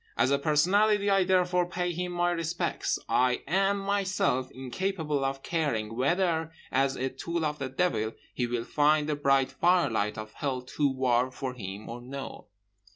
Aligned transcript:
As 0.17 0.31
a 0.31 0.39
personality 0.39 1.11
I 1.11 1.23
therefore 1.23 1.67
pay 1.67 1.91
him 1.91 2.11
my 2.13 2.31
respects. 2.31 2.97
I 3.07 3.43
am 3.45 3.77
myself 3.77 4.49
incapable 4.49 5.23
of 5.23 5.43
caring 5.43 5.95
whether, 5.95 6.51
as 6.71 6.95
a 6.95 7.09
tool 7.09 7.45
of 7.45 7.59
the 7.59 7.69
Devil, 7.69 8.13
he 8.33 8.47
will 8.47 8.63
find 8.65 9.07
the 9.07 9.15
bright 9.15 9.51
firelight 9.51 10.17
of 10.17 10.33
Hell 10.33 10.63
too 10.63 10.91
warm 10.91 11.29
for 11.29 11.53
him 11.53 11.87
or 11.87 12.01
no. 12.01 12.47